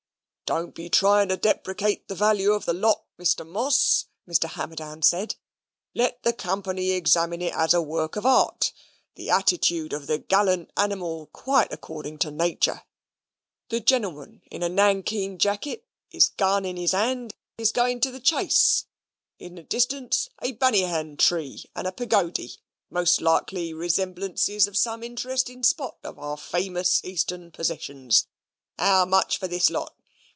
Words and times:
"Don't 0.53 0.75
be 0.75 0.89
trying 0.89 1.29
to 1.29 1.37
deprecate 1.37 2.09
the 2.09 2.13
value 2.15 2.51
of 2.51 2.65
the 2.65 2.73
lot, 2.73 3.05
Mr. 3.17 3.47
Moss," 3.47 4.07
Mr. 4.27 4.49
Hammerdown 4.49 5.01
said; 5.01 5.35
"let 5.95 6.23
the 6.23 6.33
company 6.33 6.89
examine 6.91 7.41
it 7.41 7.53
as 7.53 7.73
a 7.73 7.81
work 7.81 8.17
of 8.17 8.25
art 8.25 8.73
the 9.15 9.29
attitude 9.29 9.93
of 9.93 10.07
the 10.07 10.17
gallant 10.17 10.69
animal 10.75 11.27
quite 11.31 11.71
according 11.71 12.17
to 12.17 12.31
natur'; 12.31 12.81
the 13.69 13.79
gentleman 13.79 14.41
in 14.51 14.61
a 14.61 14.67
nankeen 14.67 15.37
jacket, 15.37 15.85
his 16.09 16.27
gun 16.27 16.65
in 16.65 16.75
his 16.75 16.91
hand, 16.91 17.33
is 17.57 17.71
going 17.71 18.01
to 18.01 18.11
the 18.11 18.19
chase; 18.19 18.87
in 19.39 19.55
the 19.55 19.63
distance 19.63 20.27
a 20.41 20.51
banyhann 20.51 21.15
tree 21.15 21.63
and 21.77 21.87
a 21.87 21.93
pagody, 21.93 22.57
most 22.89 23.21
likely 23.21 23.73
resemblances 23.73 24.67
of 24.67 24.75
some 24.75 25.01
interesting 25.01 25.63
spot 25.63 25.95
in 26.03 26.19
our 26.19 26.35
famous 26.35 27.01
Eastern 27.05 27.51
possessions. 27.51 28.27
How 28.77 29.05
much 29.05 29.37
for 29.37 29.47
this 29.47 29.69
lot? 29.69 29.95